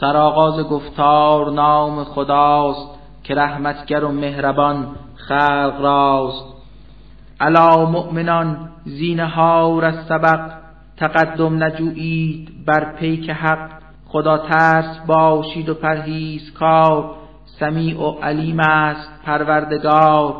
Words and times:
سرآغاز 0.00 0.60
گفتار 0.60 1.50
نام 1.50 2.04
خداست 2.04 2.88
که 3.22 3.34
رحمتگر 3.34 4.04
و 4.04 4.12
مهربان 4.12 4.86
خلق 5.14 5.80
راست. 5.80 6.44
علا 7.40 7.84
مؤمنان 7.90 8.68
زینهار 8.84 9.84
از 9.84 10.06
سبق 10.08 10.50
تقدم 10.96 11.64
نجویید 11.64 12.66
بر 12.66 12.96
پیک 12.96 13.30
حق. 13.30 13.70
خدا 14.06 14.38
ترس 14.38 14.98
باشید 15.06 15.68
و 15.68 15.74
پرهیز 15.74 16.52
کار 16.52 17.14
سمیع 17.60 18.00
و 18.00 18.20
علیم 18.22 18.60
است 18.60 19.10
پروردگار. 19.24 20.34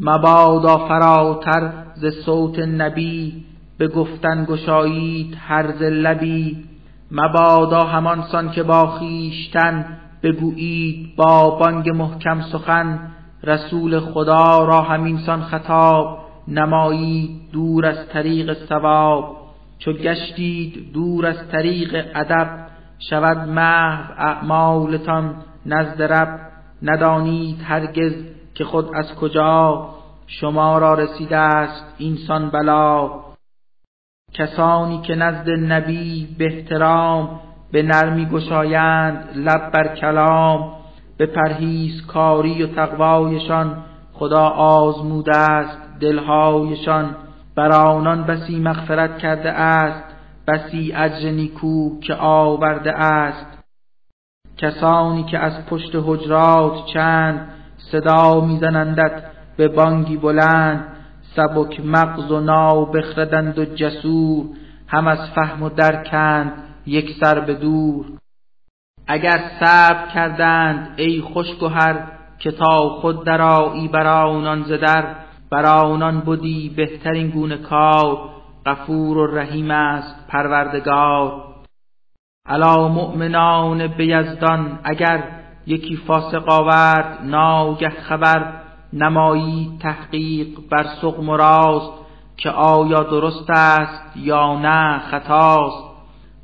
مبادا 0.00 0.78
فراتر 0.78 1.72
ز 1.94 2.06
صوت 2.24 2.58
نبی 2.58 3.44
به 3.78 3.88
گفتن 3.88 4.44
گشایید 4.44 5.36
هر 5.40 5.66
لبی. 5.82 6.75
مبادا 7.10 7.80
همانسان 7.80 8.50
که 8.50 8.62
با 8.62 8.86
خویشتن 8.86 9.98
بگویید 10.22 11.16
با 11.16 11.50
بانگ 11.50 11.90
محکم 11.90 12.40
سخن 12.40 12.98
رسول 13.42 14.00
خدا 14.00 14.64
را 14.64 14.80
همینسان 14.82 15.42
خطاب 15.42 16.18
نمایید 16.48 17.30
دور 17.52 17.86
از 17.86 18.08
طریق 18.08 18.66
ثواب. 18.68 19.36
چو 19.78 19.92
گشتید 19.92 20.92
دور 20.92 21.26
از 21.26 21.48
طریق 21.52 22.06
ادب 22.14 22.66
شود 22.98 23.48
محو 23.48 24.12
اعمالتان 24.18 25.34
نزد 25.66 26.02
رب. 26.02 26.40
ندانید 26.82 27.62
هرگز 27.64 28.12
که 28.54 28.64
خود 28.64 28.90
از 28.94 29.14
کجا 29.14 29.88
شما 30.26 30.78
را 30.78 30.94
رسیده 30.94 31.36
است 31.36 31.94
اینسان 31.98 32.50
بلا. 32.50 33.10
کسانی 34.38 35.00
که 35.00 35.14
نزد 35.14 35.50
نبی 35.50 36.34
به 36.38 36.44
احترام 36.44 37.40
به 37.72 37.82
نرمی 37.82 38.26
گشایند 38.26 39.28
لب 39.36 39.70
بر 39.72 39.96
کلام 39.96 40.72
به 41.18 41.26
پرهیز 41.26 42.06
کاری 42.06 42.62
و 42.62 42.66
تقوایشان 42.66 43.84
خدا 44.12 44.48
آزموده 44.48 45.36
است 45.36 45.78
دلهایشان. 46.00 47.16
بر 47.54 47.72
آنان 47.72 48.24
بسی 48.24 48.60
مغفرت 48.60 49.18
کرده 49.18 49.52
است 49.52 50.04
بسی 50.48 50.92
اجر 50.96 51.30
نیکو 51.30 52.00
که 52.00 52.14
آورده 52.14 52.92
است. 52.92 53.46
کسانی 54.56 55.24
که 55.24 55.38
از 55.38 55.66
پشت 55.66 55.90
حجرات 55.94 56.86
چند 56.94 57.48
صدا 57.76 58.40
میزنندت 58.40 59.22
به 59.56 59.68
بانگی 59.68 60.16
بلند 60.16 60.95
سبک 61.36 61.80
مغز 61.84 62.30
و 62.30 62.40
ناو 62.40 62.86
بخردند 62.86 63.58
و 63.58 63.64
جسور 63.64 64.46
هم 64.88 65.06
از 65.08 65.18
فهم 65.34 65.62
و 65.62 65.68
درکند 65.68 66.52
یک 66.86 67.10
سر 67.20 67.40
به 67.40 67.54
دور. 67.54 68.06
اگر 69.06 69.40
صبر 69.60 70.06
کردند 70.14 70.94
ای 70.96 71.20
خوشگهر 71.20 72.06
که 72.38 72.50
تا 72.50 72.88
خود 72.88 73.24
درایی 73.24 73.88
بر 73.88 74.06
آنان 74.06 74.62
زدر 74.62 75.14
بر 75.50 75.66
آنان 75.66 76.20
بودی 76.20 76.74
بهترین 76.76 77.30
گونه 77.30 77.56
کار 77.56 78.30
غفور 78.66 79.18
و 79.18 79.26
رحیم 79.26 79.70
است 79.70 80.26
پروردگار. 80.28 81.42
علا 82.46 82.88
مؤمنان 82.88 83.86
بیزدان 83.86 84.78
اگر 84.84 85.22
یکی 85.66 85.96
فاسق 85.96 86.48
آورد 86.48 87.18
ناگه 87.22 87.90
خبر 87.90 88.65
نمایی 88.92 89.78
تحقیق 89.80 90.48
بر 90.70 90.86
سقم 91.02 91.28
و 91.28 91.36
راست 91.36 91.92
که 92.36 92.50
آیا 92.50 93.02
درست 93.02 93.50
است 93.50 94.16
یا 94.16 94.58
نه 94.58 94.98
خطاست. 94.98 95.86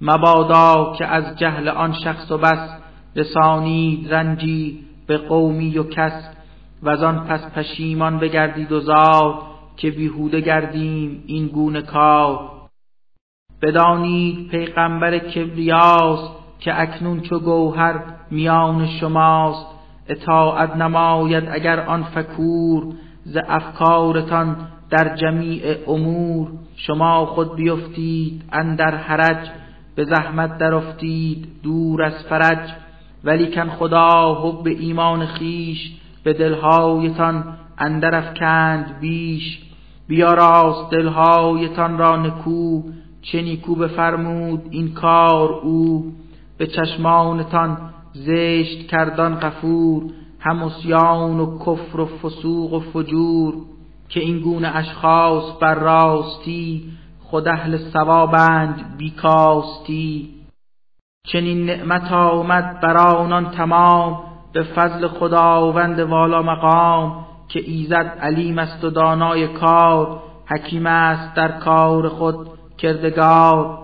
مبادا 0.00 0.94
که 0.98 1.06
از 1.06 1.38
جهل 1.38 1.68
آن 1.68 1.92
شخص 1.92 2.30
و 2.30 2.38
بس 2.38 2.68
رسانید 3.16 4.14
رنجی 4.14 4.84
به 5.06 5.18
قومی 5.18 5.78
و 5.78 5.82
کس 5.82 6.28
و 6.82 6.90
آن 6.90 7.24
پس 7.24 7.52
پشیمان 7.54 8.18
بگردید 8.18 8.72
و 8.72 8.80
زاد 8.80 9.34
که 9.76 9.90
بیهوده 9.90 10.40
گردیم 10.40 11.24
این 11.26 11.46
گونه 11.46 11.82
کار. 11.82 12.50
بدانید 13.62 14.48
پیغمبر 14.48 15.18
کبریاست 15.18 16.32
که 16.60 16.80
اکنون 16.80 17.20
چو 17.20 17.38
گوهر 17.38 18.04
میان 18.30 18.86
شماست. 18.86 19.71
اطاعت 20.08 20.76
نماید 20.76 21.44
اگر 21.52 21.80
آن 21.80 22.02
فکور 22.02 22.94
ز 23.24 23.36
افکارتان 23.48 24.56
در 24.90 25.16
جمیع 25.16 25.62
امور 25.88 26.48
شما 26.76 27.26
خود 27.26 27.56
بیفتید 27.56 28.42
اندر 28.52 28.96
حرج 28.96 29.48
به 29.94 30.04
زحمت 30.04 30.58
درافتید 30.58 31.48
دور 31.62 32.02
از 32.02 32.24
فرج 32.28 32.70
ولیکن 33.24 33.68
خدا 33.68 34.34
حب 34.34 34.66
ایمان 34.66 35.26
خیش 35.26 35.92
به 36.24 36.32
دلهایتان 36.32 37.44
اندر 37.78 38.14
افکند 38.14 39.00
بیش 39.00 39.58
بیاراست 40.08 40.90
دلهایتان 40.90 41.98
را 41.98 42.16
نکو 42.16 42.82
چه 43.22 43.42
نیکو 43.42 43.74
بفرمود 43.74 44.62
این 44.70 44.94
کار 44.94 45.52
او 45.52 46.12
به 46.58 46.66
چشمانتان 46.66 47.78
زشت 48.12 48.86
کردان 48.86 49.34
غفور 49.34 50.02
هم 50.40 50.62
و 50.62 51.58
کفر 51.58 52.00
و 52.00 52.06
فسوق 52.06 52.72
و 52.72 52.80
فجور 52.80 53.54
که 54.08 54.20
این 54.20 54.40
گونه 54.40 54.76
اشخاص 54.76 55.44
بر 55.60 55.74
راستی 55.74 56.92
خود 57.20 57.48
اهل 57.48 57.76
ثوابند 57.76 58.96
بیکاستی. 58.98 60.28
چنین 61.26 61.66
نعمت 61.66 62.12
آمد 62.12 62.80
بر 62.80 62.96
آنان 62.96 63.50
تمام 63.50 64.20
به 64.52 64.62
فضل 64.62 65.08
خداوند 65.08 66.00
والا 66.00 66.42
مقام 66.42 67.26
که 67.48 67.60
ایزد 67.60 68.18
علیم 68.20 68.58
است 68.58 68.84
و 68.84 68.90
دانای 68.90 69.48
کار 69.48 70.22
حکیم 70.46 70.86
است 70.86 71.34
در 71.34 71.58
کار 71.58 72.08
خود 72.08 72.48
کردگار. 72.78 73.78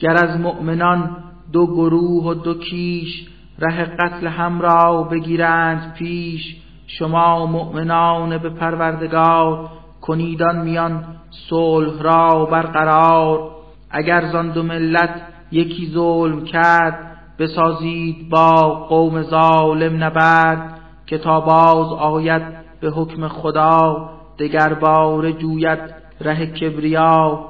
گر 0.00 0.24
از 0.24 0.40
مؤمنان 0.40 1.16
دو 1.52 1.66
گروه 1.66 2.24
و 2.24 2.34
دو 2.34 2.54
کیش 2.54 3.26
ره 3.58 3.84
قتل 3.84 4.26
هم 4.26 4.60
را 4.60 5.02
بگیرند 5.02 5.94
پیش. 5.98 6.56
شما 6.86 7.46
مؤمنان 7.46 8.38
به 8.38 8.48
پروردگار 8.50 9.68
کنیدان 10.00 10.64
میان 10.64 11.04
صلح 11.30 12.02
را 12.02 12.44
برقرار. 12.44 13.50
اگر 13.90 14.26
زان 14.26 14.50
دو 14.50 14.62
ملت 14.62 15.22
یکی 15.52 15.86
ظلم 15.86 16.44
کرد 16.44 17.16
بسازید 17.38 18.28
با 18.30 18.52
قوم 18.88 19.22
ظالم 19.22 20.04
نبرد 20.04 20.80
که 21.06 21.18
تا 21.18 21.40
باز 21.40 21.92
آید 21.92 22.42
به 22.80 22.90
حکم 22.90 23.28
خدا 23.28 24.10
دگر 24.38 24.74
بار 24.74 25.30
جوید 25.30 25.78
ره 26.20 26.46
کبریا. 26.46 27.44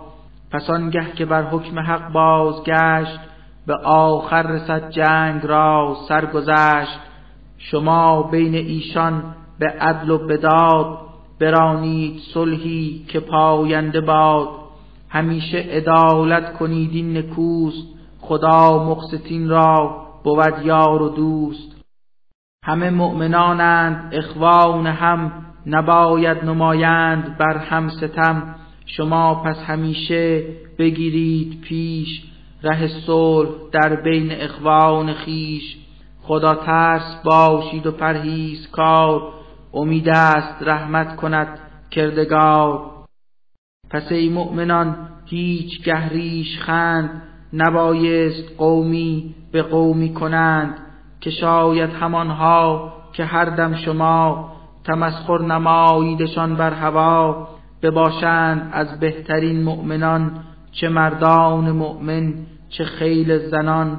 پس 0.51 0.71
آنگه 0.71 1.13
که 1.17 1.25
بر 1.25 1.43
حکم 1.43 1.79
حق 1.79 2.13
بازگشت 2.13 3.21
به 3.67 3.75
آخر 3.85 4.43
رسد 4.43 4.91
جنگ 4.91 5.47
را 5.47 5.97
سرگذشت. 6.09 6.99
شما 7.59 8.23
بین 8.23 8.55
ایشان 8.55 9.35
به 9.59 9.67
عدل 9.67 10.11
و 10.11 10.19
بداد 10.19 10.99
برانید 11.41 12.21
صلحی 12.35 13.05
که 13.09 13.21
پاینده 13.21 14.01
باد. 14.01 14.49
همیشه 15.09 15.59
عدالت 15.59 16.53
کنید 16.53 16.91
این 16.93 17.17
نکوست 17.17 17.87
خدا 18.21 18.85
مقسطین 18.85 19.49
را 19.49 20.07
بود 20.25 20.65
یار 20.65 21.03
و 21.03 21.09
دوست. 21.09 21.77
همه 22.65 22.91
مؤمنانند 22.91 24.15
اخوان 24.15 24.87
هم 24.87 25.33
نباید 25.67 26.45
نمایند 26.45 27.39
بر 27.39 27.57
هم 27.57 27.89
ستم. 27.89 28.55
شما 28.87 29.35
پس 29.35 29.57
همیشه 29.59 30.43
بگیرید 30.79 31.61
پیش 31.61 32.23
ره 32.63 32.89
صلح 32.89 33.49
در 33.73 33.97
بین 33.97 34.33
اخوان 34.33 35.13
خیش. 35.13 35.77
خدا 36.23 36.55
ترس 36.55 37.23
باشید 37.25 37.87
و 37.87 37.93
پرهیز 37.93 38.71
کار 38.71 39.33
امید 39.75 40.09
است 40.09 40.63
رحمت 40.63 41.17
کند 41.17 41.59
کردگار. 41.91 42.91
پس 43.91 44.13
ای 44.13 44.29
مؤمنان 44.29 45.09
هیچ 45.27 45.85
گهریش 45.85 46.59
خند. 46.59 47.23
نبایست 47.53 48.53
قومی 48.59 49.35
به 49.53 49.63
قومی 49.63 50.15
کنند. 50.15 50.79
که 51.21 51.31
شاید 51.31 51.91
همانها 51.91 52.93
که 53.13 53.25
هر 53.25 53.45
دم 53.45 53.75
شما 53.75 54.53
تمسخر 54.85 55.39
نماییدشان 55.39 56.57
بر 56.57 56.73
هوا. 56.73 57.49
بباشند 57.83 58.71
از 58.73 59.01
بهترین 59.01 59.63
مؤمنان 59.63 60.45
چه 60.81 60.89
مردان 60.89 61.71
مؤمن 61.71 62.35
چه 62.69 62.85
خیل 62.85 63.39
زنان. 63.39 63.99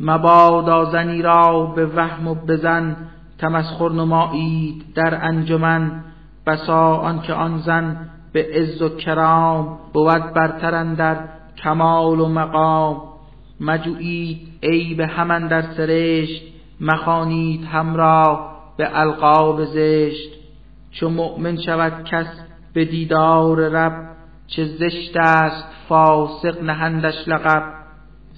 مبادا 0.00 0.84
زنی 0.84 1.22
را 1.22 1.72
به 1.76 1.86
وهم 1.86 2.28
و 2.28 2.34
بزن 2.34 2.96
تمسخر 3.38 3.88
نمایید 3.88 4.84
در 4.94 5.24
انجمن. 5.24 6.04
بسا 6.46 6.96
آنکه 6.96 7.34
آن 7.34 7.58
زن 7.58 8.10
به 8.32 8.46
عز 8.54 8.82
و 8.82 8.88
کرام 8.88 9.78
بود 9.92 10.32
برترن 10.34 10.94
در 10.94 11.16
کمال 11.64 12.20
و 12.20 12.28
مقام. 12.28 13.02
ای 14.60 14.94
به 14.94 15.06
همان 15.06 15.48
در 15.48 15.62
سرشت 15.62 16.42
مخانید 16.80 17.64
همراه 17.64 18.56
به 18.76 18.98
القاب 19.00 19.64
زشت. 19.64 20.30
چو 20.90 21.08
مؤمن 21.08 21.56
شود 21.56 22.04
کس 22.04 22.26
به 22.74 22.84
دیدار 22.84 23.68
رب 23.68 24.19
چه 24.56 24.64
زشت 24.64 25.16
است 25.16 25.64
فاسق 25.88 26.62
نهندش 26.62 27.28
لقب 27.28 27.62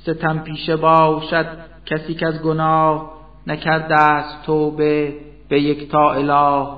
ستم 0.03 0.39
پیشه 0.39 0.77
باشد 0.77 1.47
کسی 1.87 2.15
که 2.15 2.27
از 2.27 2.43
گناه 2.43 3.13
نکرده 3.47 3.95
است 3.95 4.47
توبه 4.47 5.15
به 5.49 5.61
یک 5.61 5.91
تا 5.91 6.13
اله. 6.13 6.69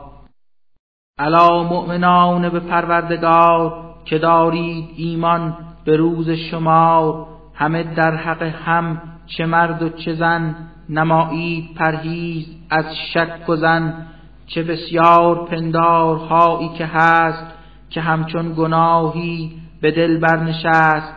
الا 1.19 1.63
مؤمنان 1.63 2.49
به 2.49 2.61
پروردگار 2.61 3.95
که 4.05 4.19
دارید 4.19 4.89
ایمان 4.97 5.57
به 5.85 5.97
روز 5.97 6.31
شما 6.31 7.27
همه 7.55 7.83
در 7.83 8.17
حق 8.17 8.43
هم 8.43 9.03
چه 9.27 9.47
مرد 9.47 9.83
و 9.83 9.89
چه 9.89 10.15
زن 10.15 10.57
نمایید 10.89 11.75
پرهیز 11.75 12.47
از 12.71 12.85
شک 13.13 13.49
و 13.49 13.57
زن 13.57 14.07
چه 14.47 14.63
بسیار 14.63 15.47
پندارهایی 15.47 16.69
که 16.69 16.87
هست 16.87 17.54
که 17.95 18.01
همچون 18.01 18.55
گناهی 18.55 19.53
به 19.81 19.91
دل 19.91 20.19
برنشست 20.19 21.15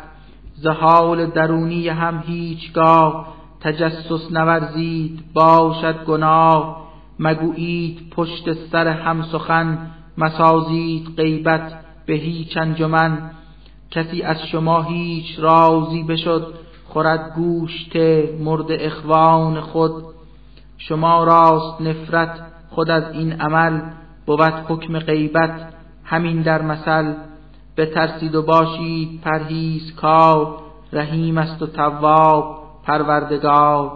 ز 0.56 0.68
حال 0.68 1.26
درونی 1.26 1.90
هم 1.90 2.24
هیچگاه 2.28 3.28
تجسس 3.62 4.32
نورزید 4.32 5.24
باشد 5.34 6.06
گناه. 6.06 6.88
مگویید 7.20 8.10
پشت 8.10 8.54
سر 8.54 8.88
هم 8.88 9.24
سخن 9.24 9.92
مسازید 10.18 11.08
غیبت 11.18 11.74
به 12.06 12.14
هیچ 12.14 12.58
انجمن. 12.58 13.32
کسی 13.92 14.22
از 14.22 14.38
شما 14.52 14.82
هیچ 14.82 15.40
رازی 15.40 16.04
بشد 16.04 16.54
خورد 16.86 17.34
گوشت 17.36 17.96
مرد 18.40 18.68
اخوان 18.70 19.62
خود. 19.62 20.04
شما 20.78 21.24
راست 21.24 21.82
نفرت 21.82 22.40
خود 22.70 22.90
از 22.90 23.04
این 23.14 23.42
عمل 23.42 23.82
بود 24.26 24.42
حکم 24.42 25.00
غیبت. 25.00 25.77
همین 26.10 26.42
در 26.42 26.62
مثل 26.62 27.14
بترسید 27.78 28.36
و 28.36 28.42
باشید 28.42 29.22
پرهیز 29.22 29.96
کار 29.96 30.58
رحیم 30.94 31.38
است 31.38 31.62
و 31.62 31.68
تواب 31.68 32.64
پروردگار. 32.84 33.92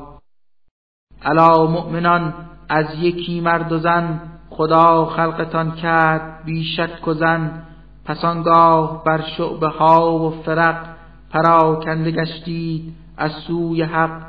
الا 1.22 1.66
مؤمنان 1.66 2.34
از 2.69 2.86
یکی 3.00 3.42
مرد 3.42 3.72
و 3.72 3.78
زن 3.78 4.19
خدا 4.50 5.06
خلقتان 5.06 5.72
کرد 5.72 6.44
بیشک 6.46 7.08
و 7.08 7.13
زن. 7.13 7.63
پس 8.06 8.25
آنگاه 8.25 9.04
بر 9.04 9.22
شعبه 9.38 9.68
ها 9.68 10.19
و 10.19 10.30
فرق 10.30 10.86
پراکنده 11.30 12.12
گشتید 12.12 12.94
از 13.18 13.31
سوی 13.31 13.84
حق 13.84 14.22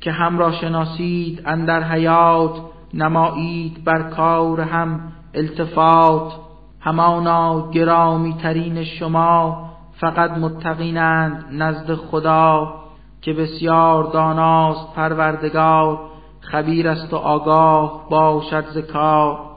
که 0.00 0.12
هم 0.12 0.38
را 0.38 0.52
شناسید 0.52 1.42
اندر 1.46 1.82
حیات 1.82 2.60
نمایید 2.94 3.84
بر 3.84 4.02
کار 4.02 4.60
هم 4.60 5.12
التفات. 5.34 6.47
همانا 6.80 7.70
گرامی 7.70 8.34
ترین 8.34 8.84
شما 8.84 9.68
فقط 10.00 10.30
متقینند 10.30 11.44
نزد 11.52 11.94
خدا 11.94 12.74
که 13.22 13.32
بسیار 13.32 14.04
داناست 14.04 14.94
پروردگار 14.94 16.00
خبیر 16.40 16.88
است 16.88 17.12
و 17.12 17.16
آگاه 17.16 18.08
باشد 18.10 18.64
ذکا 18.70 19.48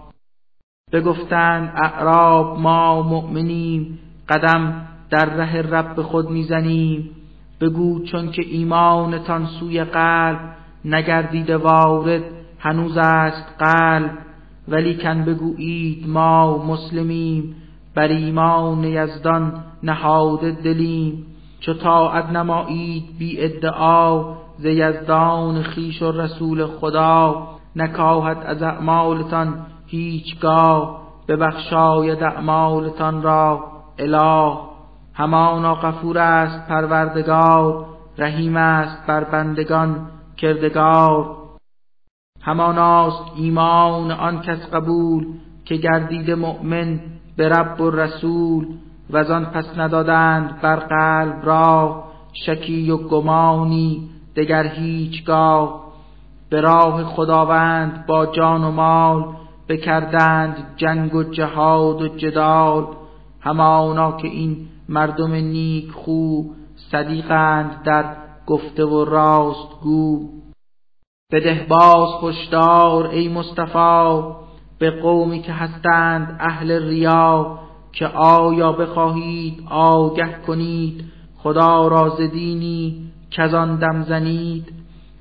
بگفتند 0.92 1.74
اعراب 1.76 2.60
ما 2.60 3.02
مؤمنیم 3.02 4.00
قدم 4.30 4.88
در 5.10 5.26
ره 5.26 5.62
رب 5.62 6.02
خود 6.02 6.30
می‌زنیم. 6.30 7.10
بگو 7.62 8.04
چون 8.04 8.32
که 8.32 8.42
ایمانتان 8.46 9.46
سوی 9.46 9.84
قلب 9.84 10.40
نگردیده 10.86 11.58
وارد 11.58 12.24
هنوز 12.60 12.98
است 12.98 13.56
قلب. 13.60 14.18
ولیکن 14.72 15.26
بگویید 15.26 16.08
ما 16.08 16.58
مسلمیم 16.58 17.56
بر 17.96 18.08
ایمان 18.08 18.84
یزدان 18.84 19.54
نهاده 19.84 20.52
دلیم. 20.52 21.26
چو 21.60 21.74
طاعت 21.74 22.30
نمایید 22.30 23.18
بی 23.20 23.42
ادعا 23.42 24.34
ز 24.58 24.66
یزدان 24.66 25.64
خیش 25.64 26.02
و 26.02 26.12
رسول 26.12 26.66
خدا. 26.66 27.48
نکاهد 27.76 28.38
از 28.46 28.64
اعمالتان 28.64 29.54
هیچگاه 29.88 31.02
ببخشاید 31.28 32.24
اعمالتان 32.24 33.24
را 33.24 33.64
اله. 34.00 34.58
همانا 35.14 35.76
غفور 35.76 36.18
است 36.18 36.68
پروردگار 36.68 37.86
رحیم 38.18 38.58
است 38.58 39.08
بر 39.08 39.24
بندگان 39.24 40.08
کردگار. 40.38 41.41
هماناست 42.42 43.24
ایمان 43.36 44.12
آن 44.12 44.42
کس 44.42 44.70
قبول 44.74 45.28
که 45.66 45.76
گردید 45.76 46.32
مؤمن 46.32 47.00
به 47.38 47.50
رب 47.50 47.82
و 47.82 47.90
رسول 47.90 48.68
و 49.10 49.18
آن 49.18 49.46
پس 49.46 49.78
ندادند 49.78 50.62
بر 50.62 50.76
قلب 50.76 51.46
را 51.46 52.04
شکی 52.34 52.92
و 52.92 52.98
گمانی 52.98 54.10
دگر 54.36 54.68
هیچگاه. 54.68 55.82
به 56.50 56.62
راه 56.62 57.04
خداوند 57.04 58.06
با 58.06 58.26
جان 58.26 58.64
و 58.64 58.72
مال 58.72 59.26
بکردند 59.70 60.58
جنگ 60.78 61.16
و 61.16 61.24
جهاد 61.24 62.02
و 62.02 62.08
جدال. 62.08 62.88
همانا 63.42 64.12
که 64.12 64.28
این 64.28 64.58
مردم 64.90 65.32
نیک 65.32 65.92
خو 65.92 66.42
صدیقند 66.92 67.84
در 67.84 68.06
گفته 68.48 68.86
و 68.86 69.06
راست 69.06 69.82
گو 69.84 70.41
بده 71.32 71.66
باز 71.70 72.10
خوشدار 72.10 73.08
ای 73.08 73.28
مصطفی 73.28 74.22
به 74.80 74.92
قومی 74.92 75.42
که 75.42 75.54
هستند 75.54 76.38
اهل 76.40 76.72
ریا 76.72 77.60
که 77.92 78.08
آیا 78.08 78.72
بخواهید 78.72 79.64
آگه 79.70 80.36
کنید 80.48 81.06
خدا 81.38 81.88
را 81.88 82.10
زدینی 82.10 83.12
که 83.30 83.44
آن 83.44 83.76
دم 83.76 84.04
زنید 84.04 84.74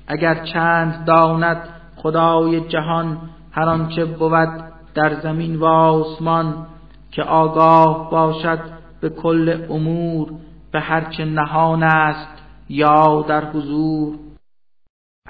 اگر 0.07 0.45
چند 0.53 1.05
داند 1.05 1.57
خدای 1.95 2.61
جهان 2.61 3.17
هر 3.51 3.69
آنچه 3.69 4.05
بود 4.05 4.49
در 4.95 5.19
زمین 5.21 5.55
و 5.55 5.65
آسمان 5.65 6.65
که 7.11 7.23
آگاه 7.23 8.09
باشد 8.11 8.59
به 9.01 9.09
کل 9.09 9.65
امور 9.69 10.27
به 10.71 10.79
هرچه 10.79 11.25
نهان 11.25 11.83
است 11.83 12.43
یا 12.69 13.25
در 13.27 13.45
حضور 13.45 14.15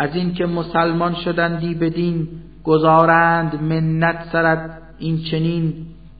از 0.01 0.15
اینکه 0.15 0.45
مسلمان 0.45 1.15
شدندی 1.15 1.73
بدین 1.75 2.27
گذارند 2.63 3.63
منت 3.63 4.25
سرد 4.31 4.81
این 4.99 5.23
چنین 5.31 5.73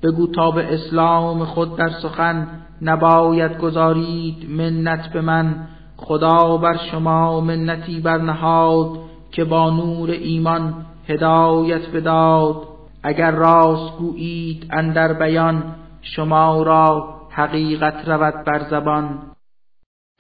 بگو 0.04 0.28
تا 0.28 0.52
به 0.52 0.74
اسلام 0.74 1.46
خود 1.46 1.78
در 1.78 1.90
سخن 1.90 2.48
نباید 2.82 3.58
گذارید 3.58 4.50
منت 4.50 5.14
به 5.14 5.22
من. 5.22 5.56
خدا 5.98 6.58
بر 6.58 6.78
شما 6.92 7.42
منتی 7.42 8.00
برنهاد 8.00 8.98
که 9.32 9.44
با 9.44 9.70
نور 9.70 10.10
ایمان 10.10 10.86
هدایت 11.08 11.90
بداد. 11.90 12.56
اگر 13.04 13.32
راست 13.32 13.98
گویید 13.98 14.68
اندر 14.72 15.14
بیان 15.14 15.64
شما 16.02 16.64
را 16.64 17.16
حقیقت 17.30 18.10
رود 18.10 18.46
بر 18.46 18.60
زبان. 18.70 19.32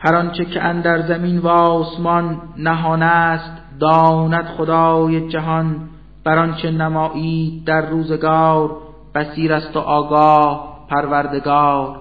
هر 0.04 0.16
آنچه 0.16 0.46
که 0.46 0.62
اندر 0.62 1.02
زمین 1.02 1.38
و 1.38 1.48
آسمان 1.48 2.42
نهان 2.58 3.04
است 3.04 3.61
داند 3.82 4.46
خدای 4.46 5.30
جهان 5.30 5.76
بر 6.24 6.38
آنچه 6.38 6.72
نمایید 6.72 7.66
در 7.66 7.82
روزگار 7.82 8.78
بسیر 9.16 9.54
است 9.54 9.78
و 9.78 9.80
آگاه 9.80 10.88
پروردگار. 10.90 12.01